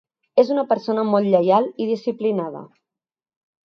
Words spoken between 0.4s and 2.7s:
És una persona molt lleial i disciplinada.